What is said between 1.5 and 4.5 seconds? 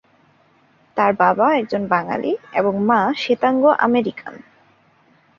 একজন বাঙ্গালী এবং মা শ্বেতাঙ্গ আমেরিকান।